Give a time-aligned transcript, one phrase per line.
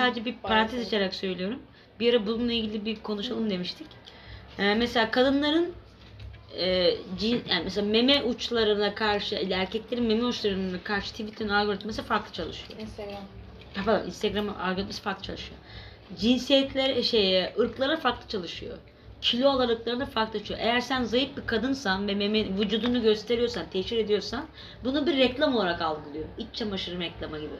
[0.00, 1.58] sadece bir parantez açarak söylüyorum.
[2.00, 3.86] Bir ara bununla ilgili bir konuşalım demiştik.
[4.58, 5.72] Ee, mesela kadınların
[6.58, 12.80] e, cin, yani mesela meme uçlarına karşı, erkeklerin meme uçlarına karşı Twitter'ın algoritması farklı çalışıyor.
[12.80, 13.22] Instagram.
[13.74, 15.60] Pardon, Instagram algoritması farklı çalışıyor.
[16.18, 18.78] Cinsiyetler, şeye, ırklara farklı çalışıyor.
[19.20, 20.60] Kilo aralıklarına farklı çalışıyor.
[20.62, 24.46] Eğer sen zayıf bir kadınsan ve meme, vücudunu gösteriyorsan, teşhir ediyorsan
[24.84, 26.24] bunu bir reklam olarak algılıyor.
[26.38, 27.54] İç çamaşırı reklamı gibi.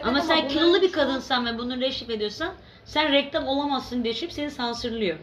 [0.00, 2.54] Ama ama sen bunların kilolu bir kadınsan ve bunu reşif ediyorsan
[2.84, 5.18] sen reklam olamazsın diye seni sansürlüyor.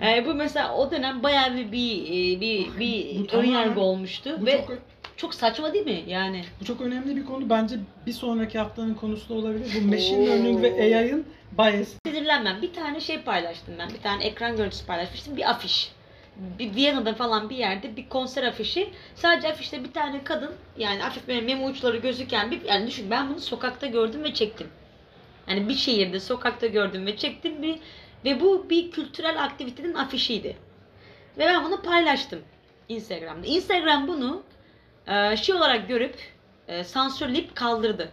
[0.00, 4.38] Yani bu mesela o dönem bayağı bir bir bir, bir Bu ön tamamen- yargı olmuştu
[4.40, 4.78] Bu ve çok,
[5.16, 6.02] çok saçma değil mi?
[6.06, 7.50] Yani bu çok önemli bir konu.
[7.50, 9.66] Bence bir sonraki haftanın konusu da olabilir.
[9.82, 11.26] Bu machine learning ve AI'ın
[11.58, 11.88] bias.
[12.06, 12.62] sinirlenmem.
[12.62, 13.88] Bir tane şey paylaştım ben.
[13.88, 15.36] Bir tane ekran görüntüsü paylaşmıştım.
[15.36, 15.92] Bir afiş.
[16.36, 18.90] Bir Viyana'da falan bir yerde bir konser afişi.
[19.14, 23.30] Sadece afişte bir tane kadın yani hafif böyle meme uçları gözüken bir yani düşün ben
[23.30, 24.68] bunu sokakta gördüm ve çektim.
[25.48, 27.78] Yani bir şehirde sokakta gördüm ve çektim bir
[28.24, 30.56] ve bu bir kültürel aktivitenin afişiydi.
[31.38, 32.42] Ve ben bunu paylaştım
[32.88, 33.46] Instagram'da.
[33.46, 34.42] Instagram bunu
[35.06, 36.16] e, şey olarak görüp
[36.68, 38.12] e, sansürleyip kaldırdı.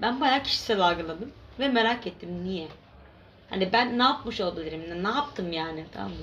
[0.00, 2.68] Ben bayağı kişisel algıladım ve merak ettim niye.
[3.50, 5.04] Hani ben ne yapmış olabilirim?
[5.04, 5.84] Ne yaptım yani?
[5.92, 6.16] Tamam mı?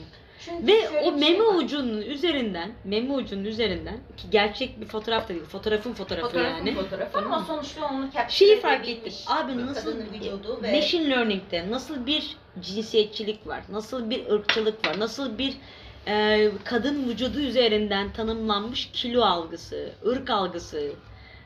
[0.45, 1.55] Çünkü Ve o şey meme var.
[1.55, 6.75] ucunun üzerinden, meme ucunun üzerinden ki gerçek bir fotoğraf da değil, fotoğrafın fotoğrafı Fotoğrafın yani.
[6.75, 9.35] fotoğrafı ama sonuçta onu capture Şeyi fark edebilmiş ettim.
[9.35, 14.87] Abi bir nasıl kadının vücudu ve machine learning'de nasıl bir cinsiyetçilik var, nasıl bir ırkçılık
[14.87, 15.53] var, nasıl bir
[16.07, 20.91] e, kadın vücudu üzerinden tanımlanmış kilo algısı, ırk algısı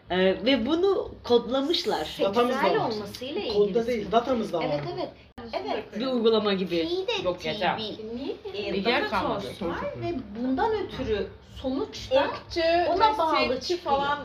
[0.09, 2.17] e, ve bunu kodlamışlar.
[2.21, 2.89] Datamız da Seksüel var.
[2.89, 3.53] olmasıyla ilgili.
[3.53, 4.66] Kodda değil, datamız da var.
[4.69, 5.09] Evet evet.
[5.53, 5.99] Evet.
[5.99, 6.88] Bir uygulama gibi.
[6.88, 7.77] Feed Yok, yeter.
[7.77, 9.41] bir e, yer kalmadı.
[9.41, 12.63] source var ve bundan ötürü sonuçta ırkçı,
[12.95, 13.95] Ona bağlı cinsiyetçi çıkıyor.
[13.95, 14.19] falan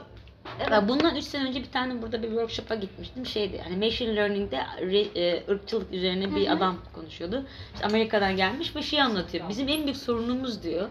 [0.71, 3.27] Ya bundan 3 sene önce bir tane burada bir workshop'a gitmiştim.
[3.27, 7.45] Şeydi hani machine learning'de re- e, ırkçılık üzerine bir adam konuşuyordu.
[7.75, 9.49] İşte Amerika'dan gelmiş ve şey anlatıyor.
[9.49, 10.89] Bizim en büyük sorunumuz diyor.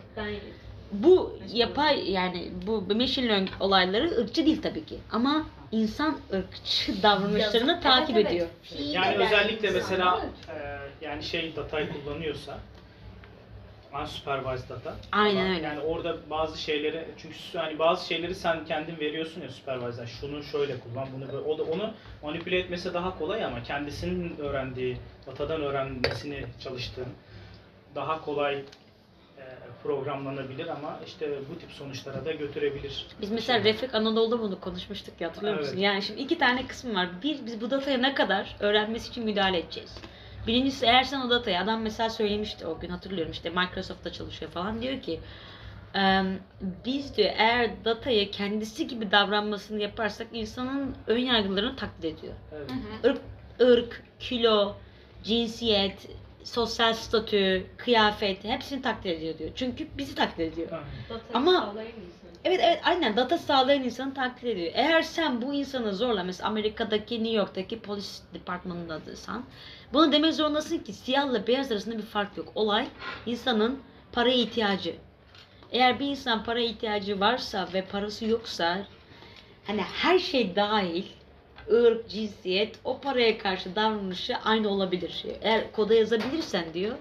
[0.92, 4.98] Bu yapay yani bu machine learning olayları ırkçı değil tabii ki.
[5.12, 7.84] Ama insan ırkçı davranışlarını Yazık.
[7.84, 8.32] takip Evet, evet.
[8.32, 8.48] ediyor.
[8.64, 12.58] Feed Yani eden özellikle mesela insanlar- e, yani şey datayı kullanıyorsa
[14.02, 14.96] unsupervised data.
[15.12, 15.66] Aynen Ama öyle.
[15.66, 20.08] Yani orada bazı şeyleri çünkü hani bazı şeyleri sen kendin veriyorsun ya supervisor'a.
[20.08, 21.38] Şunu şöyle kullan, bunu böyle.
[21.38, 21.94] O da onu
[22.24, 24.98] manipüle etmesi daha kolay ama kendisinin öğrendiği,
[25.28, 27.08] datadan öğrenmesini çalıştığın
[27.96, 28.62] daha kolay
[29.84, 33.06] programlanabilir ama işte bu tip sonuçlara da götürebilir.
[33.22, 33.64] Biz mesela.
[33.64, 35.72] Refik Anadolu'da bunu konuşmuştuk ya hatırlıyor musun?
[35.74, 35.84] Evet.
[35.84, 37.10] Yani şimdi iki tane kısım var.
[37.24, 39.98] Bir, biz bu dataya ne kadar öğrenmesi için müdahale edeceğiz.
[40.48, 44.82] Birincisi eğer sen o datayı, adam mesela söylemişti o gün hatırlıyorum işte Microsoft'ta çalışıyor falan
[44.82, 45.20] diyor ki
[45.94, 46.40] "Em,
[46.86, 52.34] biz diyor eğer datayı kendisi gibi davranmasını yaparsak insanın ön yargılarını taklit ediyor.
[52.54, 52.70] Evet.
[53.04, 53.22] Irk,
[53.62, 54.76] ırk, kilo,
[55.24, 56.08] cinsiyet,
[56.44, 59.52] sosyal statü, kıyafet hepsini taklit ediyor diyor.
[59.56, 60.72] Çünkü bizi taklit ediyor.
[60.72, 60.86] Aynen.
[61.34, 61.76] Ama
[62.44, 64.72] evet evet aynen data sağlayan insanı taklit ediyor.
[64.74, 69.44] Eğer sen bu insanı zorla mesela Amerika'daki New York'taki polis departmanındaysan
[69.94, 72.52] bunu demek zorundasın ki siyahla beyaz arasında bir fark yok.
[72.56, 72.88] Olay
[73.26, 73.80] insanın
[74.12, 74.96] paraya ihtiyacı.
[75.72, 78.86] Eğer bir insan para ihtiyacı varsa ve parası yoksa
[79.68, 81.06] hani her şey dahil
[81.72, 85.26] ırk, cinsiyet o paraya karşı davranışı aynı olabilir.
[85.42, 86.96] Eğer koda yazabilirsen diyor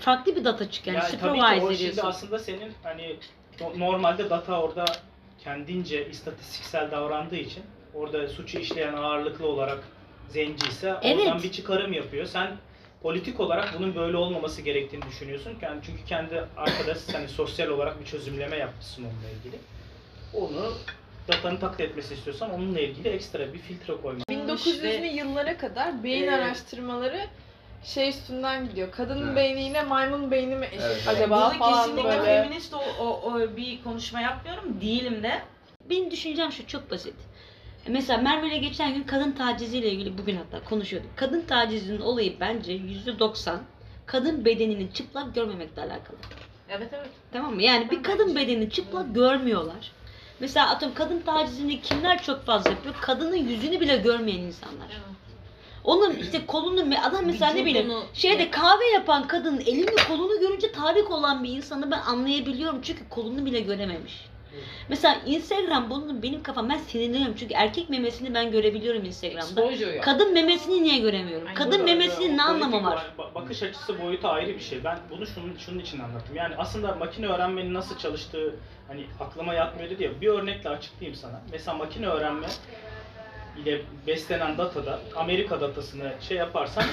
[0.00, 0.96] farklı bir data çıkıyor.
[0.96, 2.08] Yani Yani tabii ki o şimdi ediyorsun.
[2.08, 3.16] aslında senin hani
[3.60, 4.84] no- normalde data orada
[5.44, 7.62] kendince istatistiksel davrandığı için
[7.94, 9.78] orada suçu işleyen ağırlıklı olarak
[10.28, 11.18] zenci ise Evet.
[11.26, 12.26] oradan bir çıkarım yapıyor.
[12.26, 12.56] Sen
[13.02, 15.52] politik olarak bunun böyle olmaması gerektiğini düşünüyorsun.
[15.62, 19.58] Yani çünkü kendi arkadaş hani sosyal olarak bir çözümleme yapmışsın onunla ilgili.
[20.34, 20.72] Onu
[21.28, 24.28] datanın taklit etmesi istiyorsan onunla ilgili ekstra bir filtre koymak.
[24.28, 27.20] 1900'lü yıllara kadar beyin Ee, araştırmaları
[27.84, 28.90] şey üstünden gidiyor.
[28.90, 29.36] Kadının Evet.
[29.36, 31.08] beyniyle maymun beyni mi eşit Evet.
[31.08, 32.42] acaba Burada falan kesinlikle böyle.
[32.42, 34.80] feminist o, o, o bir konuşma yapmıyorum.
[34.80, 35.42] Değilim de.
[35.90, 37.14] Benim düşüncem şu çok basit.
[37.88, 41.10] Mesela Merve ile geçen gün kadın taciziyle ilgili bugün hatta konuşuyorduk.
[41.16, 43.56] Kadın tacizinin olayı bence %90
[44.06, 46.16] kadın bedenini çıplak görmemekle alakalı.
[46.68, 47.08] Evet evet.
[47.32, 47.62] Tamam mı?
[47.62, 49.92] Yani bir kadın bedenini çıplak görmüyorlar.
[50.40, 52.94] Mesela atıyorum kadın tacizini kimler çok fazla yapıyor?
[53.00, 54.88] Kadının yüzünü bile görmeyen insanlar.
[55.84, 61.10] Onun işte kolunu adam mesela ne bileyim şeyde kahve yapan kadının elini kolunu görünce tahrik
[61.10, 64.33] olan bir insanı ben anlayabiliyorum çünkü kolunu bile görememiş.
[64.88, 69.64] Mesela Instagram bunun benim kafam ben sinirleniyorum çünkü erkek memesini ben görebiliyorum Instagram'da.
[69.64, 70.00] Exposure.
[70.00, 71.46] Kadın memesini niye göremiyorum?
[71.46, 71.58] Aynen.
[71.58, 73.06] Kadın Burada, memesinin ne o anlamı politik var?
[73.18, 74.84] ba- Bakış açısı boyutu ayrı bir şey.
[74.84, 76.36] Ben bunu şunun, şunun için anlattım.
[76.36, 78.54] Yani aslında makine öğrenmenin nasıl çalıştığı
[78.88, 80.20] hani aklıma yatmıyor dedi ya.
[80.20, 81.40] Bir örnekle açıklayayım sana.
[81.52, 82.46] Mesela makine öğrenme
[83.64, 86.84] ile beslenen datada Amerika datasını şey yaparsan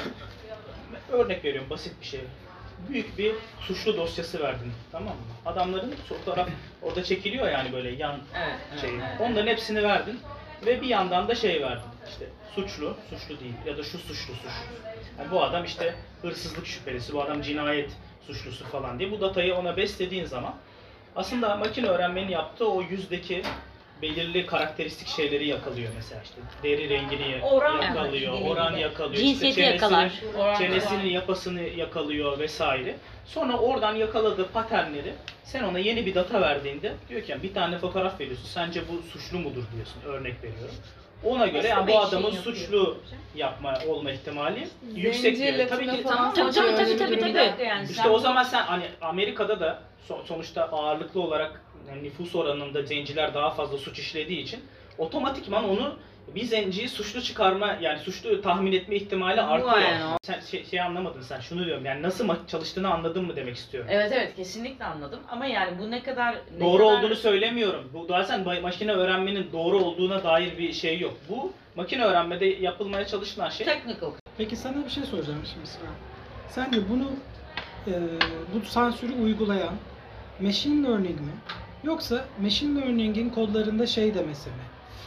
[1.11, 2.19] örnek veriyorum basit bir şey.
[2.89, 5.21] Büyük bir suçlu dosyası verdin tamam mı?
[5.45, 6.49] Adamların fotoğraf
[6.81, 8.93] orada çekiliyor yani böyle yan Evet, evet, şeyi.
[8.93, 9.21] evet.
[9.21, 10.19] Onların hepsini verdin
[10.65, 11.89] ve bir yandan da şey verdin.
[12.09, 12.25] İşte
[12.55, 14.49] suçlu, suçlu değil ya da şu suçlu suçlu.
[15.19, 17.91] Yani bu adam işte hırsızlık şüphelisi, bu adam cinayet
[18.27, 20.53] suçlusu falan diye bu datayı ona beslediğin zaman
[21.15, 23.41] aslında makine öğrenmenin yaptığı o yüzdeki
[24.01, 28.51] belirli karakteristik şeyleri yakalıyor mesela işte deri rengini Oran yakalıyor, Evet.
[28.51, 30.11] oran yakalıyor, Cinsiyeti işte çenesinin- yakalar.
[30.37, 32.95] Oran- çenesinin yapısını yakalıyor vesaire.
[33.25, 35.13] Sonra oradan yakaladığı paternleri
[35.43, 38.45] sen ona yeni bir data verdiğinde diyor ki yani bir tane fotoğraf veriyorsun.
[38.45, 40.01] Sence bu suçlu mudur diyorsun.
[40.05, 40.75] Örnek veriyorum.
[41.23, 42.97] Ona göre yani bu adamın şey suçlu
[43.35, 45.67] yapma olma ihtimali yüksek diyor.
[45.69, 46.33] Tabii ki tamam.
[46.33, 47.63] Tabii, tabii, tabii, tabii, tabii.
[47.63, 52.81] yani İşte o zaman sen hani Amerika'da da so- sonuçta ağırlıklı olarak yani nüfus oranında
[52.81, 54.59] zenciler daha fazla suç işlediği için
[54.97, 55.95] otomatikman onu
[56.35, 59.77] bir zenciyi suçlu çıkarma yani suçlu tahmin etme ihtimali artıyor.
[59.77, 60.17] yani o.
[60.23, 63.89] Sen şey, şey anlamadın sen şunu diyorum yani nasıl çalıştığını anladın mı demek istiyorum.
[63.93, 67.89] Evet evet kesinlikle anladım ama yani bu ne kadar ne Doğru kadar- olduğunu söylemiyorum.
[67.93, 71.13] Bu zaten makine öğrenmenin doğru olduğuna dair bir şey yok.
[71.29, 74.11] Bu makine öğrenmede yapılmaya çalışılan şey technical.
[74.37, 75.89] Peki sana bir şey soracağım şimdi Sıra.
[76.49, 77.11] Sence bunu
[77.87, 77.93] e,
[78.53, 79.73] bu sansürü uygulayan
[80.39, 81.31] machine learning mi?
[81.83, 84.55] Yoksa machine learning'in kodlarında şey demesi mi?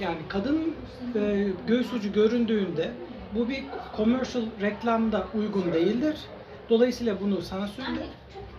[0.01, 0.75] Yani kadın
[1.15, 2.91] e, göğüs ucu göründüğünde
[3.35, 3.65] bu bir
[3.97, 6.17] commercial reklamda uygun değildir.
[6.71, 8.07] Dolayısıyla bunu sansürle.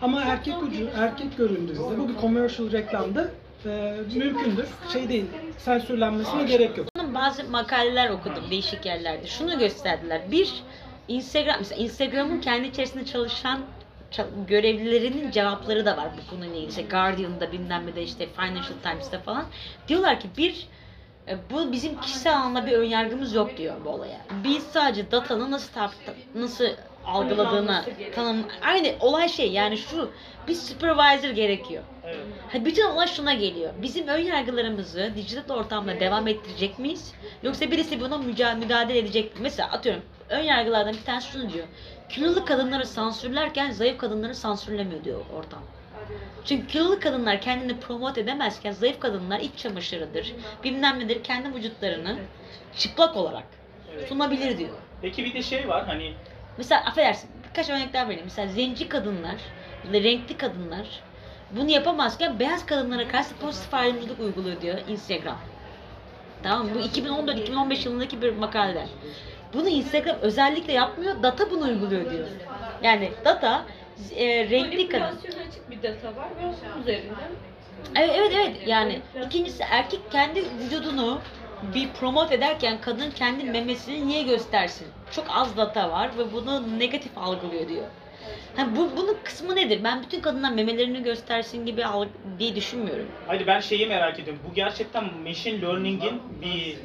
[0.01, 3.27] Ama erkek ucu erkek göründüğünde bu bir commercial reklamda
[3.65, 4.67] e, mümkündür.
[4.93, 5.25] Şey değil,
[5.57, 6.87] sansürlenmesine gerek yok.
[7.13, 9.27] Bazı makaleler okudum değişik yerlerde.
[9.27, 10.21] Şunu gösterdiler.
[10.31, 10.63] Bir,
[11.07, 13.84] Instagram, mesela Instagram'ın kendi içerisinde çalışan çal-
[14.47, 16.69] görevlilerinin cevapları da var bu konuyla ilgili.
[16.69, 19.45] İşte Guardian'da bilmem ne de işte Financial Times'ta falan.
[19.87, 20.67] Diyorlar ki bir,
[21.27, 24.17] e, bu bizim kişisel anlamda bir önyargımız yok diyor bu olaya.
[24.43, 25.81] Biz sadece datanın nasıl
[26.35, 26.65] nasıl
[27.05, 27.85] algıladığına
[28.15, 30.11] tanım aynı olay şey yani şu
[30.47, 31.83] bir supervisor gerekiyor.
[32.03, 32.17] evet.
[32.53, 33.73] Ha, bütün olay şuna geliyor.
[33.81, 37.13] Bizim ön yargılarımızı dijital ortamda devam ettirecek miyiz?
[37.43, 39.39] Yoksa birisi buna müca- müdahale edecek mi?
[39.41, 41.67] Mesela atıyorum ön yargılardan bir tanesi şunu diyor.
[42.09, 45.63] Kilolu kadınları sansürlerken zayıf kadınları sansürlemiyor diyor ortam.
[46.45, 52.17] Çünkü kilolu kadınlar kendini promote edemezken zayıf kadınlar iç çamaşırıdır, bilmem nedir kendi vücutlarını
[52.77, 53.43] çıplak olarak
[54.07, 54.77] sunabilir diyor.
[55.01, 56.13] Peki bir de şey var hani
[56.57, 58.25] Mesela affedersin birkaç örnek daha vereyim.
[58.25, 59.35] Mesela zenci kadınlar,
[59.93, 60.87] renkli kadınlar
[61.51, 65.37] bunu yapamazken beyaz kadınlara karşı pozitif ayrımcılık uyguluyor diyor Instagram.
[66.43, 66.75] Tamam mı?
[66.75, 68.87] Bu 2014-2015 yılındaki bir makale.
[69.55, 72.27] Bunu Instagram özellikle yapmıyor, data bunu uyguluyor diyor.
[72.83, 73.65] Yani data
[74.15, 75.03] e, renkli kadın.
[75.03, 77.31] Açık bir data var ve onun üzerinden
[77.95, 81.19] Evet evet evet yani ikincisi erkek kendi vücudunu
[81.73, 84.87] bir promote ederken kadın kendi memesini niye göstersin?
[85.11, 87.85] Çok az data var ve bunu negatif algılıyor diyor.
[88.55, 89.83] Ha, bu bunun kısmı nedir?
[89.83, 91.83] Ben bütün kadınlar memelerini göstersin gibi
[92.39, 93.07] diye düşünmüyorum.
[93.27, 94.41] Hayır ben şeyi merak ediyorum.
[94.49, 96.77] Bu gerçekten machine learning'in bir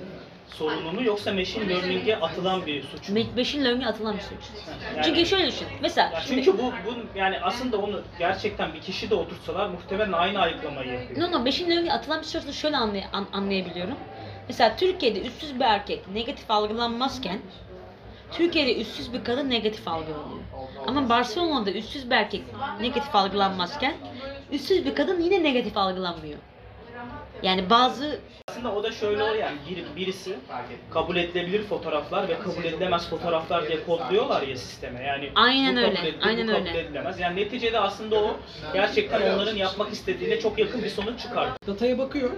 [0.54, 3.18] sorunu mu yoksa machine learning'e atılan bir suç mu?
[3.18, 4.50] Me- Machine learning'e atılan bir suç.
[4.96, 5.68] Yani- Çünkü şöyle düşün.
[5.80, 10.12] Mesela Ya şimdi çünkü bu, bu yani aslında onu gerçekten bir kişi de oturtsalar muhtemelen
[10.12, 11.20] aynı ayıklamayı yapıyor.
[11.20, 13.98] No no machine learning'e atılan bir suçu şöyle anlay- an- anlayabiliyorum.
[14.48, 17.42] Mesela Türkiye'de üstsüz bir erkek negatif algılanmazken
[18.30, 20.44] Türkiye'de üstsüz bir kadın negatif algılanıyor.
[20.86, 22.44] Ama Barcelona'da üstsüz bir erkek
[22.78, 23.94] negatif algılanmazken
[24.50, 26.38] üstsüz bir kadın yine negatif algılanmıyor.
[27.42, 28.18] Yani bazı
[28.48, 30.36] Aslında o da şöyle oluyor yani bir, birisi
[30.90, 35.02] kabul edilebilir fotoğraflar ve kabul edilemez fotoğraflar diye kodluyorlar ya sisteme.
[35.02, 36.80] Yani Aynen bu kabul öyle, edilir, aynen bu kabul öyle.
[36.80, 37.20] edilemez.
[37.20, 38.36] Yani neticede aslında o
[38.72, 41.56] gerçekten onların yapmak istediğine çok yakın bir sonuç çıkartıyor.
[41.74, 42.30] Dataya bakıyor.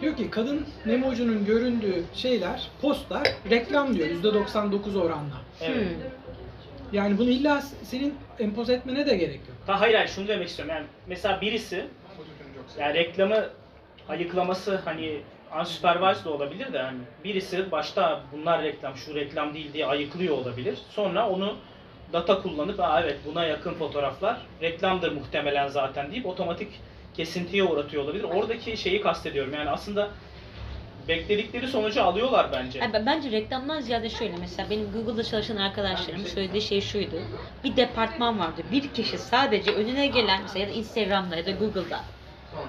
[0.00, 5.34] Diyor ki kadın meme ucunun göründüğü şeyler, postlar reklam diyor %99 oranla.
[5.60, 5.76] Evet.
[5.76, 5.86] hmm,
[6.92, 9.56] Yani bunu illa senin empoze etmene de gerek yok.
[9.66, 10.74] Ha, hayır hayır şunu demek istiyorum.
[10.74, 11.84] Yani mesela birisi
[12.80, 13.44] yani reklamı
[14.08, 15.20] ayıklaması hani
[15.60, 20.78] unsupervised olabilir de hani birisi başta bunlar reklam şu reklam değil diye ayıklıyor olabilir.
[20.90, 21.54] Sonra onu
[22.12, 26.68] data kullanıp Aa, evet buna yakın fotoğraflar reklamdır muhtemelen zaten deyip otomatik
[27.14, 28.24] kesintiye uğratıyor olabilir.
[28.24, 29.54] Oradaki şeyi kastediyorum.
[29.54, 30.08] Yani aslında
[31.08, 32.80] bekledikleri sonucu alıyorlar bence.
[32.92, 37.16] Ben- Bence reklamdan ziyade şöyle mesela benim Google'da çalışan arkadaşlarım söylediği şey şuydu.
[37.64, 38.62] Bir departman vardı.
[38.72, 42.00] Bir kişi sadece önüne gelen mesela ya da Instagram'da ya da Google'da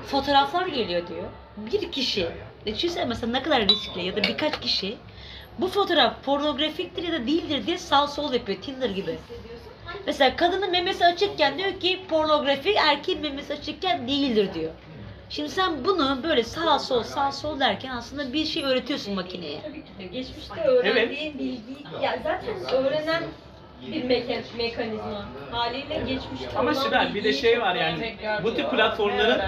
[0.07, 1.23] fotoğraflar geliyor diyor.
[1.57, 2.27] Bir kişi
[2.65, 4.97] düşünsene mesela ne kadar riskli ya da birkaç kişi
[5.59, 9.19] bu fotoğraf pornografiktir ya da değildir diye sağ sol yapıyor Tinder gibi.
[10.05, 14.71] Mesela kadının memesi açıkken diyor ki pornografi, erkeğin memesi açıkken değildir diyor.
[15.29, 19.61] Şimdi sen bunu böyle sağ sol sağ sol derken aslında bir şey öğretiyorsun makineye.
[20.11, 23.23] Geçmişte öğrendiğin bilgi, ya zaten öğrenen
[23.87, 28.53] bir meka- mekanizma haliyle geçmişte Ama olan Sibel bir de bilgiyi şey var yani bu
[28.55, 29.41] tip platformların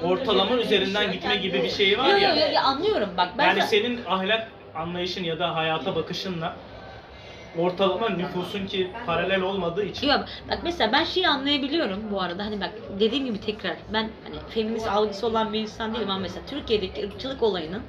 [0.00, 2.46] ortalama üzerinden gitme gibi bir şeyi var Yok yok ya.
[2.52, 3.16] yok anlıyorum.
[3.16, 6.56] Bak ben Yani senin ahlak anlayışın ya da hayata bakışınla
[7.54, 10.06] ortalama nüfusun ki paralel olmadığı için.
[10.08, 12.44] Yok bak mesela ben şeyi anlayabiliyorum bu arada.
[12.46, 16.46] Hani bak dediğim gibi tekrar ben hani feminist algısı olan bir insan değilim ama mesela
[16.46, 17.82] Türkiye'deki ırkçılık olayının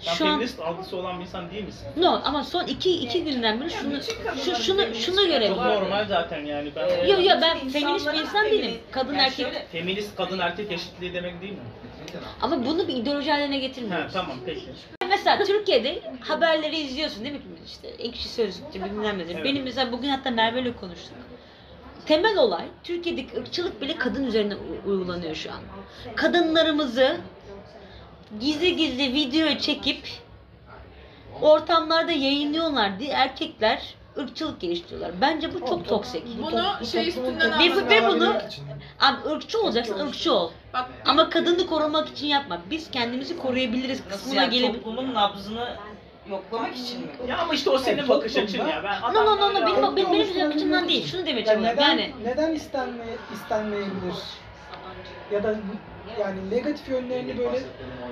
[0.00, 1.86] sen şu an feminist algısı olan bir insan değil misin?
[1.96, 4.00] no ama son iki iki günden beri şunu
[4.44, 5.64] şu, şunu şunu Çok görebiliyorum.
[5.82, 8.74] normal zaten yani ben Yok yok ben feminist bir insan değilim.
[8.90, 11.58] Kadın erkek feminist kadın erkek eşitliği demek değil mi?
[12.42, 14.12] ama bunu bir ideoloji haline Ha getirmiyoruz.
[14.12, 14.66] tamam peki.
[15.08, 17.40] Mesela Türkiye'de haberleri izliyorsun değil mi?
[17.66, 19.22] İşte ekşi sözlükçü bilmem ne.
[19.22, 19.44] Evet.
[19.44, 21.14] Benim mesela bugün hatta Merve ile konuştuk.
[22.06, 25.58] Temel olay Türkiye'deki ırkçılık bile kadın üzerine u- uygulanıyor şu an.
[26.16, 27.16] Kadınlarımızı
[28.40, 30.08] gizli gizli video çekip
[31.42, 35.10] ortamlarda yayınlıyorlar diye erkekler ırkçılık geliştiriyorlar.
[35.20, 36.24] Bence bu çok toksik.
[36.42, 38.36] Bunu şey üstünden Ve bu- ve bunu-.
[39.00, 40.50] Abi ırkçı olacaksın ırkçı ol.
[40.74, 42.60] Bak Ama kadını korumak için yapma.
[42.70, 45.68] Biz kendimizi koruyabiliriz Nasıl kısmına yani gelip toplumun nabzını
[46.30, 47.06] yoklamak için mi?
[47.28, 48.82] Ya ama işte o senin Yani bakış açın toplumda- ya.
[48.84, 51.06] Ben No no no no benim, benim, benim, benim açımdan değil.
[51.06, 51.76] Şunu demeye Ya çalışıyorum.
[51.76, 54.14] neden, Yani neden istenmeye, istenmeyebilir?
[55.32, 55.54] Ya da
[56.20, 57.58] yani negatif yönlerini böyle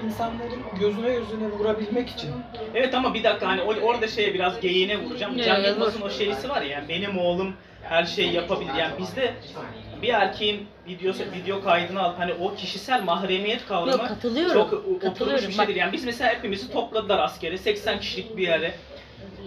[0.06, 2.30] insanların gözüne gözüne vurabilmek için.
[2.74, 5.38] Evet ama bir dakika hani o- orada şeye biraz geyiğine vuracağım.
[5.38, 8.74] Cem Yılmaz'ın o şeysi var ya yani benim oğlum her şeyi yapabilir.
[8.78, 9.34] Yani bizde
[10.02, 14.54] bir erkeğin videosu video kaydını alıp hani o kişisel mahremiyet kavramı Yok, katılıyorum.
[14.54, 15.48] çok o- oturmuş Katılıyorum.
[15.48, 15.80] bir Bak- şeydir.
[15.80, 18.74] Yani biz mesela hepimizi topladılar askere 80 kişilik bir yere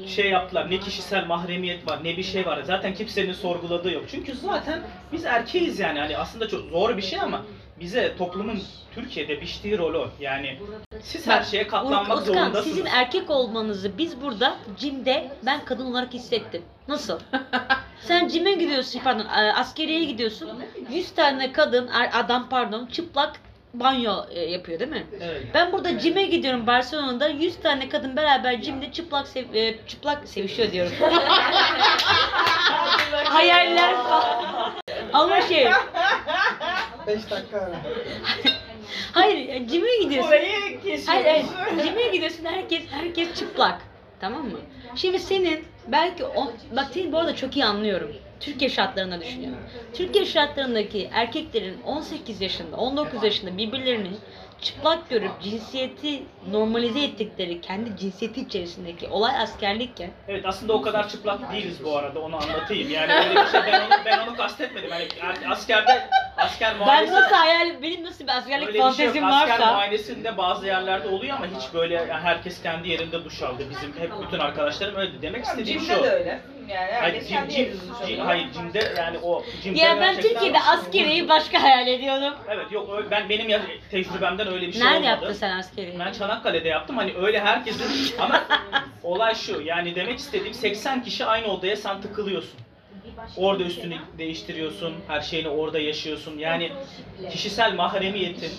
[0.08, 0.72] şey yaptılar.
[0.72, 2.62] Ne kişisel mahremiyet var, ne bir şey var.
[2.64, 4.04] Zaten kimsenin sorguladığı yok.
[4.12, 6.00] Çünkü zaten biz erkeğiz yani.
[6.00, 7.46] Hani aslında çok zor bir şey ama
[7.80, 8.62] bize toplumun
[8.96, 10.08] Türkiye'de biçtiği rol o.
[10.20, 10.60] Yani
[11.02, 12.66] siz her şeye katlanmak Özkan zorundasınız.
[12.66, 16.62] sizin erkek olmanızı biz burada Cim'de ben kadın olarak hissettim.
[16.88, 17.20] Nasıl?
[18.02, 20.50] Sen Cim'e gidiyorsun pardon e, askeriye gidiyorsun.
[20.92, 23.34] 100 tane kadın er- adam pardon çıplak
[23.74, 25.08] banyo e, yapıyor değil mi?
[25.22, 25.42] Evet.
[25.54, 30.72] Ben burada Cim'e gidiyorum Barcelona'da 100 tane kadın beraber Cim'de çıplak sev- e, çıplak sevişiyor
[30.72, 30.94] diyorum.
[33.26, 34.72] Hayaller falan.
[35.14, 35.70] Ama şey
[37.10, 37.76] 5 dakika ara.
[39.12, 40.32] hayır Cim'e gidiyorsun.
[40.32, 41.08] Burayı kesiyoruz.
[41.08, 41.46] Hayır hayır.
[41.84, 43.82] Cime gidiyorsun herkes herkes çıplak.
[44.20, 44.60] Tamam mı?
[44.96, 48.12] Şimdi senin belki on, bak seni bu arada çok iyi anlıyorum.
[48.40, 49.60] Türkiye şartlarına düşünüyorum.
[49.94, 54.10] Türkiye şartlarındaki erkeklerin 18 yaşında, 19 yaşında birbirlerini
[54.62, 61.52] çıplak görüp cinsiyeti normalize ettikleri kendi cinsiyeti içerisindeki olay askerlikken Evet aslında o kadar çıplak
[61.52, 62.92] değiliz bu arada onu anlatayım.
[62.92, 64.92] Yani öyle bir şey ben onu, ben onu kastetmedim.
[64.92, 68.86] Hani er- askerde asker ben muayenesi nasıl hayal benim nasıl bir askerlik öyle bir şey
[68.86, 68.96] yok.
[68.98, 73.42] fantezim Asker varsa muayenesinde bazı yerlerde oluyor ama hiç böyle yani herkes kendi yerinde duş
[73.42, 73.64] aldı.
[73.70, 75.22] Bizim hep bütün arkadaşlarım öyle.
[75.22, 76.04] Demek istediğim Cimde şu.
[76.04, 76.40] de öyle.
[76.70, 78.26] Yani Hayır, yerinde cim- düşüyor.
[78.26, 82.34] hayır cimde yani o cimde ya ben gerçekten- Türkiye'de askeriyi başka hayal ediyordum.
[82.50, 83.62] Evet yok öyle- ben benim ya-
[83.92, 85.08] tecrübemden öyle bir şey Nerede olmadı.
[85.10, 86.00] yaptın sen askeriyi?
[86.00, 86.98] Ben Çanakkale'de yaptım.
[86.98, 88.44] Hani öyle herkesin ama
[89.04, 89.62] olay şu.
[89.62, 92.60] Yani demek istediğim 80 kişi aynı odaya sen tıkılıyorsun.
[93.38, 94.94] Orada üstünü değiştiriyorsun.
[95.08, 96.38] Her şeyini orada yaşıyorsun.
[96.38, 96.72] Yani
[97.32, 98.52] kişisel mahremiyetin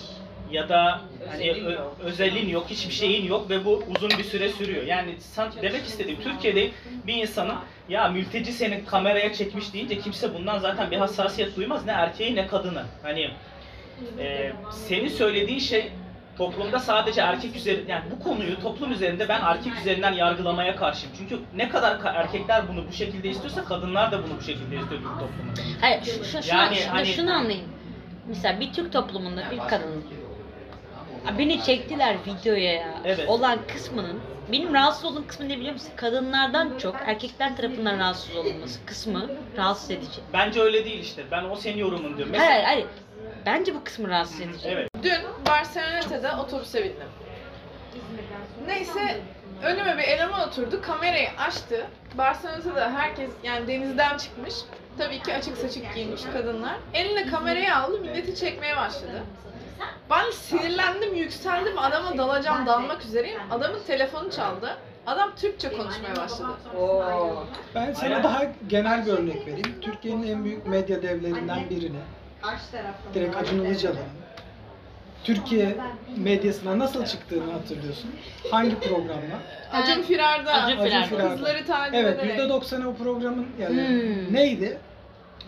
[0.51, 4.83] ya da hani ö- özelliğin yok, hiçbir şeyin yok ve bu uzun bir süre sürüyor.
[4.83, 6.69] Yani sen demek istediğim Türkiye'de
[7.07, 7.55] bir insanın
[7.89, 12.47] ya mülteci seni kameraya çekmiş deyince kimse bundan zaten bir hassasiyet duymaz ne erkeği ne
[12.47, 12.83] kadını.
[13.03, 13.29] Hani
[14.19, 15.91] e, senin söylediğin şey
[16.37, 21.15] toplumda sadece erkek üzerinde yani bu konuyu toplum üzerinde ben erkek üzerinden yargılamaya karşıyım.
[21.17, 25.01] Çünkü ne kadar ka- erkekler bunu bu şekilde istiyorsa kadınlar da bunu bu şekilde istiyor
[25.01, 25.61] Türk toplumunda.
[25.81, 27.63] Hayır, şu, şu, Yani şunu, hani- şunu anlayın.
[28.27, 30.20] Mesela bir Türk toplumunda bir kadın "Aa,
[31.37, 33.29] beni çektiler videoya ya Evet.
[33.29, 34.19] olan kısmının
[34.51, 35.91] benim rahatsız olduğum kısmı ne biliyor musun?
[35.95, 40.21] Kadınlardan çok erkekler tarafından rahatsız olunması kısmı rahatsız edici.
[40.33, 41.23] Bence öyle değil işte.
[41.31, 42.33] Ben o senin yorumun diyorum.
[42.37, 42.85] Hayır hayır, hayır.
[43.45, 44.67] Bence bu kısmı rahatsız edici.
[44.67, 44.89] Evet.
[45.03, 47.07] dün Barcelona'da otobüse bindim.
[48.67, 49.21] Neyse
[49.63, 51.87] önüme bir eleman oturdu, kamerayı açtı.
[52.17, 54.53] Barcelona'da da herkes yani denizden çıkmış.
[54.97, 56.75] Tabii ki açık saçık giyinmiş kadınlar.
[56.93, 59.23] Eline kamerayı aldı, milleti çekmeye başladı.
[60.09, 63.39] Ben sinirlendim, yükseldim, adama dalacağım, dalmak üzereyim.
[63.51, 64.77] Adamın telefonu çaldı.
[65.07, 66.51] Adam Türkçe konuşmaya başladı.
[66.79, 67.43] Oo.
[67.75, 69.75] Ben sana daha genel bir örnek vereyim.
[69.81, 71.97] Türkiye'nin en büyük medya devlerinden birini,
[73.13, 74.01] direkt Acun Ilıcalı'nın
[75.23, 75.75] Türkiye
[76.17, 78.11] medyasına nasıl çıktığını hatırlıyorsun.
[78.51, 79.39] Hangi programla?
[79.73, 80.53] Acun Firar'da.
[80.53, 81.05] Acun Acun Firar'da.
[81.07, 81.35] Firar'da.
[81.35, 82.39] Kızları takip Evet, ederek.
[82.39, 84.33] %90'ı o programın yani Hmm.
[84.33, 84.77] neydi?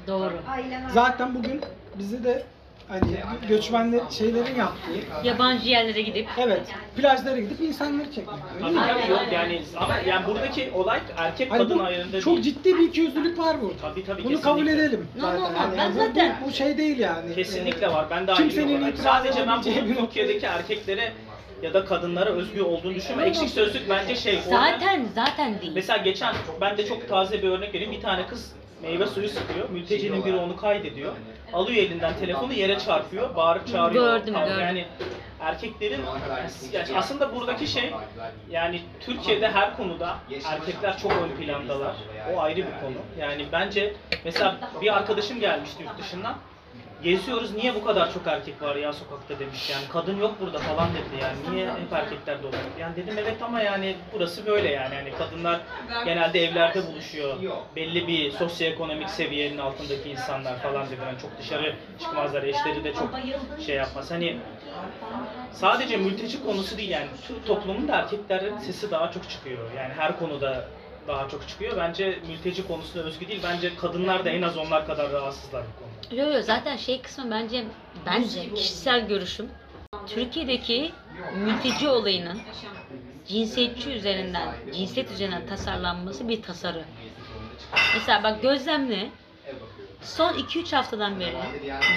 [0.07, 0.33] Doğru.
[0.93, 1.61] Zaten bugün
[1.97, 2.43] bizi de
[2.93, 6.61] hani göçmenler şeylerin yaptığı Yabancı yerlere gidip evet
[6.97, 8.35] plajlara gidip insanları çekmek.
[8.55, 8.81] Öyle Tabii mi?
[9.01, 12.43] tabii yok yani ama yani buradaki olay erkek Hani kadın bu ayrımında çok değil.
[12.55, 13.75] ciddi bir ikiyüzlülük var burada.
[13.81, 14.41] Tabii tabii Bunu kesinlikle.
[14.49, 15.07] kabul edelim.
[15.17, 15.43] No, no, no.
[15.57, 17.35] Yani Ben bu- zaten- bu, bu şey değil yani.
[17.35, 18.05] Kesinlikle Ee, var.
[18.09, 21.11] Ben de aynı Kimsenin itiraz Sadece ben edebileceği bir bunun nokta Türkiye'deki erkeklere
[21.61, 23.29] ya da kadınlara özgü olduğunu düşünmüyorum.
[23.29, 24.37] Eksik sözlük bence şey.
[24.37, 25.71] orada- zaten zaten değil.
[25.75, 27.91] Mesela geçen ben de çok taze bir örnek vereyim.
[27.91, 29.69] Bir tane kız meyve suyu sıkıyor.
[29.69, 31.13] Mültecinin biri onu kaydediyor.
[31.53, 33.35] Alıyor elinden telefonu yere çarpıyor.
[33.35, 34.17] Bağırıp çağırıyor.
[34.19, 34.61] Gördüm, Tamam, gördüm.
[34.63, 34.85] Yani
[35.39, 36.01] erkeklerin
[36.73, 37.93] yani aslında buradaki şey
[38.49, 41.95] yani Türkiye'de her konuda erkekler çok ön plandalar.
[42.33, 42.97] O ayrı bir konu.
[43.19, 43.93] Yani bence
[44.25, 46.35] mesela bir arkadaşım gelmişti yurt dışından.
[47.03, 49.69] Geziyoruz niye bu kadar çok erkek var ya sokakta demiş.
[49.69, 51.55] Yani kadın yok burada falan dedi yani.
[51.55, 52.51] Niye hep erkekler dolu?
[52.79, 54.95] Yani dedim evet ama yani burası böyle yani.
[54.95, 55.61] Yani kadınlar
[56.05, 57.35] genelde evlerde buluşuyor.
[57.75, 61.01] belli bir sosyoekonomik seviyenin altındaki insanlar falan dedi.
[61.05, 63.09] Yani çok dışarı çıkmazlar eşleri de çok
[63.65, 64.11] şey yapmaz.
[64.11, 64.37] Hani
[65.51, 67.07] sadece mülteci konusu değil yani.
[67.27, 69.71] Türk toplumunda erkeklerin sesi daha çok çıkıyor.
[69.77, 70.65] Yani her konuda
[71.07, 75.11] daha çok çıkıyor bence mülteci konusuna özgü değil bence kadınlar da en az onlar kadar
[75.11, 76.21] rahatsızlar bu konuda.
[76.23, 77.65] Yo yo zaten şey kısmı bence
[78.05, 79.49] bence kişisel görüşüm
[80.07, 80.91] Türkiye'deki
[81.35, 82.37] mülteci olayının
[83.27, 86.83] cinsiyetçi üzerinden, cinsiyet üzerinden tasarlanması bir tasarı.
[87.93, 89.09] Mesela bak gözlemle
[90.01, 91.35] son 2-3 haftadan beri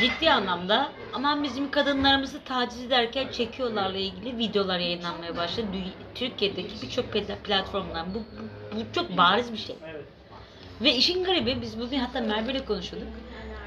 [0.01, 5.67] ciddi anlamda aman bizim kadınlarımızı taciz ederken çekiyorlarla ilgili videolar yayınlanmaya başladı.
[6.15, 8.15] Türkiye'deki birçok pla- platformdan.
[8.15, 9.77] Bu, bu, bu çok bariz bir şey.
[9.91, 10.05] Evet.
[10.81, 13.09] Ve işin garibi biz bugün hatta Merve ile konuşuyorduk.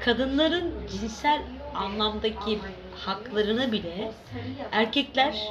[0.04, 1.42] Kadınların cinsel
[1.74, 2.58] anlamdaki
[2.96, 4.12] haklarını bile
[4.72, 5.42] erkekler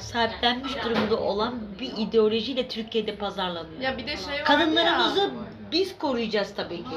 [0.00, 3.80] sahiplenmiş durumda olan bir ideolojiyle Türkiye'de pazarlanıyor.
[3.80, 5.30] Ya bir de şey var Kadınlarımızı ya.
[5.72, 6.96] biz koruyacağız tabii ki.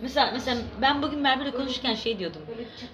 [0.00, 2.42] Mesela mesela ben bugün Merve ile konuşurken şey diyordum.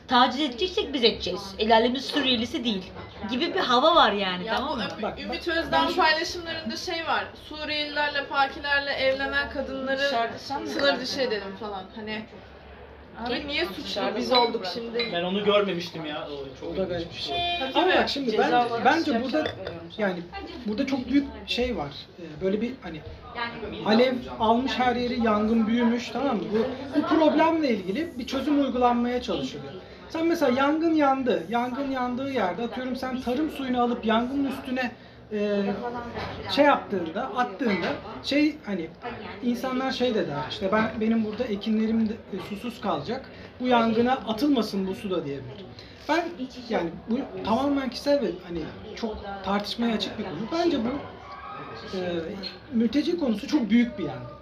[0.08, 1.54] Taciz edeceksek biz edeceğiz.
[1.58, 2.92] El alemimiz Suriyelisi değil.
[3.30, 4.88] Gibi bir hava var yani Ya tamam mı?
[5.02, 7.24] Bak, Ümit Özdağ paylaşımlarında şey var.
[7.48, 10.30] Suriyelilerle, Pakilerle evlenen kadınları
[10.66, 11.84] sınır dışı edelim falan.
[11.96, 12.24] Hani
[13.18, 15.08] Abi niye suçlu biz olduk şimdi?
[15.12, 16.28] Ben onu görmemiştim ya.
[16.28, 17.36] O çok O da garip bir şey.
[17.60, 19.44] Tabii Ama bak şimdi Ceza bence, sıcak burada
[19.98, 20.18] yani
[20.66, 21.90] burada çok büyük şey var.
[22.18, 23.00] Ee, Böyle bir hani
[23.86, 26.42] alev almış her yeri yangın büyümüş tamam mı?
[26.52, 26.66] Bu,
[27.00, 29.72] bu problemle ilgili bir çözüm uygulanmaya çalışılıyor.
[30.08, 31.42] Sen mesela yangın yandı.
[31.50, 34.90] Yangın yandığı yerde atıyorum sen tarım suyunu alıp yangının üstüne
[35.34, 35.62] e,
[36.50, 37.86] şey yaptığında, attığında
[38.22, 38.88] şey hani
[39.42, 43.30] insanlar şey de der işte ben benim burada ekinlerim de, e, susuz kalacak.
[43.60, 45.64] Bu yangına atılmasın bu su da diyebilir.
[46.08, 46.24] Ben
[46.68, 48.58] yani bu tamamen kişisel ve hani
[48.96, 50.34] çok tartışmaya açık bir konu.
[50.52, 50.88] Bence bu
[51.96, 52.00] e,
[52.72, 54.34] mülteci konusu çok büyük bir yangın.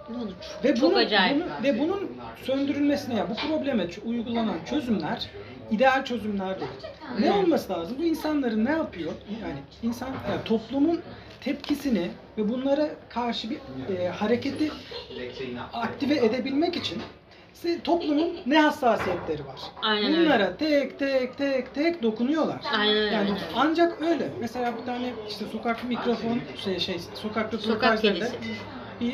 [0.63, 1.35] Ve Çok bunun, acayip.
[1.35, 2.11] bunu- ve bunun
[2.43, 5.29] söndürülmesine ya bu probleme uygulanan çözümler
[5.73, 6.71] ideal çözümler değil.
[7.19, 7.97] Ne olması lazım?
[7.99, 9.11] Bu insanların ne yapıyor?
[9.41, 11.01] Yani insan yani toplumun
[11.41, 13.57] tepkisini ve bunlara karşı bir
[13.97, 14.71] e, hareketi
[15.73, 17.01] aktive edebilmek için
[17.83, 19.59] toplumun ne hassasiyetleri var?
[19.81, 20.25] Aynen öyle.
[20.25, 22.61] Bunlara tek tek tek tek dokunuyorlar.
[22.77, 23.15] Aynen öyle.
[23.15, 24.29] Yani ancak öyle.
[24.39, 28.35] Mesela bir tane işte sokak mikrofon şey şey sokak Sokak kedisi.
[29.01, 29.13] Bir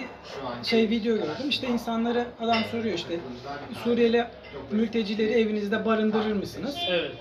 [0.63, 1.49] şey video gördüm.
[1.49, 3.19] İşte insanlara adam soruyor işte
[3.83, 4.25] Suriyeli
[4.71, 6.75] mültecileri evinizde barındırır mısınız?
[6.89, 7.11] Evet.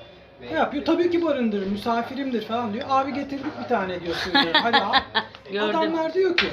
[0.40, 0.84] Ne yapıyor?
[0.84, 2.84] Tabii ki barındırır, misafirimdir falan diyor.
[2.88, 4.52] Abi getirdik bir tane diyor Suriyeli.
[4.58, 4.94] Hadi al.
[5.52, 5.68] Gördüm.
[5.76, 6.46] Adamlar diyor ki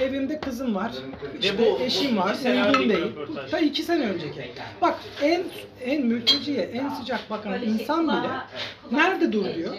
[0.00, 0.92] evimde kızım var,
[1.40, 3.16] işte bu- bu eşim var, iki sene uygun önceki değil.
[3.16, 3.50] röportaj.
[3.50, 4.50] Ta iki sene önceki.
[4.82, 5.42] Bak en
[5.84, 8.30] en mülteciye en sıcak bakan insan bile
[8.90, 9.74] nerede dur diyor.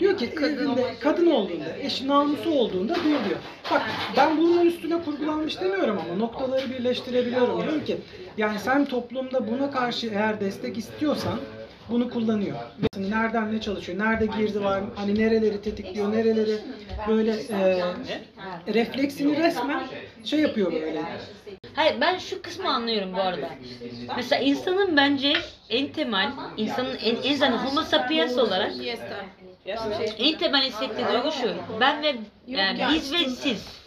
[0.00, 3.38] Diyor ki evinde kadın olduğunda, eşi namusu olduğunda dur diyor.
[3.70, 3.82] Bak
[4.16, 7.62] ben bunun üstüne kurgulanmış demiyorum ama noktaları birleştirebiliyorum.
[7.62, 7.98] Diyorum ki
[8.36, 11.40] yani sen toplumda buna karşı eğer destek istiyorsan
[11.90, 12.56] bunu kullanıyor.
[12.98, 16.58] Nereden ne çalışıyor, nerede girdi var, hani nereleri tetikliyor, nereleri
[17.08, 17.82] böyle e,
[18.74, 19.82] refleksini resmen
[20.24, 21.02] şey yapıyor böyle.
[21.74, 23.48] Hayır ben şu kısmı anlıyorum bu arada.
[24.16, 25.32] Mesela insanın bence
[25.70, 28.72] en temel, insanın en, en zaten homo sapiens olarak
[29.66, 30.02] Yes'ten.
[30.18, 31.54] en temel hissettiği duygu şu.
[31.80, 33.82] Ben ve yani ya biz ve siz.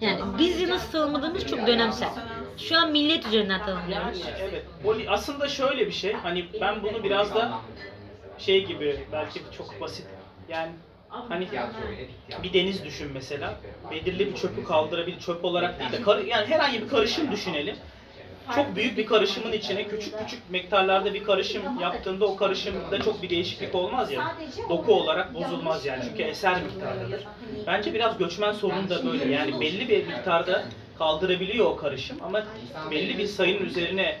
[0.00, 2.08] Yani bizi nasıl tanımladığımız çok dönemsel.
[2.58, 4.22] Şu an millet üzerinden tanımlıyoruz.
[4.40, 4.64] Evet.
[4.84, 6.12] O, aslında şöyle bir şey.
[6.12, 7.52] Hani ben bunu biraz da
[8.38, 10.06] şey gibi belki çok basit.
[10.48, 10.72] Yani
[11.08, 11.48] hani
[12.42, 13.54] bir deniz düşün mesela.
[13.90, 15.20] Belirli bir çöpü kaldırabilir.
[15.20, 17.76] Çöp olarak değil de kar- yani herhangi bir karışım düşünelim.
[18.54, 23.30] Çok büyük bir karışımın içine küçük küçük miktarlarda bir karışım yaptığında o karışımda çok bir
[23.30, 24.34] değişiklik olmaz ya.
[24.68, 27.24] Doku olarak bozulmaz yani çünkü eser miktardadır.
[27.66, 29.32] Bence biraz göçmen sorunu da böyle.
[29.34, 30.64] Yani belli bir miktarda
[30.98, 32.42] kaldırabiliyor o karışım ama
[32.90, 34.18] belli bir sayının üzerine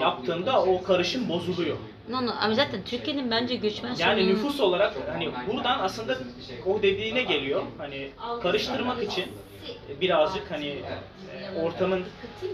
[0.00, 1.76] yaptığında o karışım bozuluyor.
[2.08, 2.30] No, no.
[2.40, 6.18] Ama zaten Türkiye'nin bence göçmen Yani sorunu- nüfus olarak hani buradan aslında
[6.66, 7.62] o dediğine geliyor.
[7.78, 8.10] Hani
[8.42, 9.24] karıştırmak için
[10.00, 10.82] birazcık hani e,
[11.62, 12.04] ortamın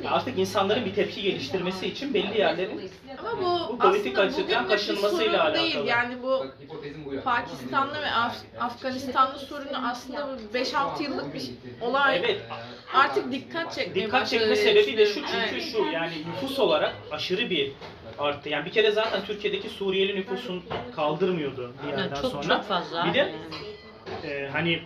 [0.04, 5.54] artık insanların bir tepki geliştirmesi için belli yerlerin Ama bu, Bu politik açıdan kaşınmasıyla sorun
[5.54, 5.66] değil.
[5.76, 5.86] alakalı.
[5.88, 6.46] Yani bu.
[7.24, 11.42] Pakistanlı ve Af- Afganistanlı sorunu aslında bu 5-6 yıllık bir
[11.80, 12.16] olay.
[12.16, 12.40] evet
[12.94, 15.62] Artık dikkat çekmeye dikkat çekme sebebi de şu çünkü Evet.
[15.72, 17.72] şu yani nüfus olarak aşırı bir
[18.18, 18.48] arttı.
[18.48, 20.62] Yani bir kere zaten Türkiye'deki Suriyeli nüfusun
[20.96, 22.42] kaldırmıyordu bir yerden çok sonra.
[22.56, 23.06] çok fazla.
[23.06, 23.32] Bir de
[24.24, 24.82] e, hani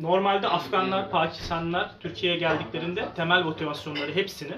[0.00, 4.52] normalde Afganlar, Pakistanlılar Türkiye'ye geldiklerinde temel motivasyonları hepsini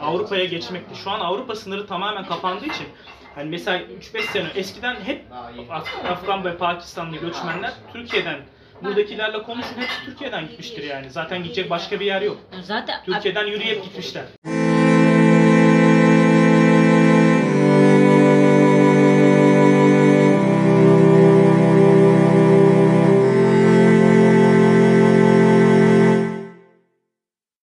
[0.00, 0.94] Avrupa'ya geçmekti.
[1.04, 2.86] Şu an Avrupa sınırı tamamen kapandığı için
[3.34, 5.24] hani mesela 3-5 sene eskiden hep
[5.70, 8.38] Af- Afgan ve Pakistanlı göçmenler Türkiye'den
[8.82, 11.10] buradakilerle konuşun hepsi Türkiye'den gitmiştir yani.
[11.10, 12.36] Zaten gidecek başka bir yer yok.
[12.62, 14.24] Zaten Türkiye'den yürüyüp gitmişler.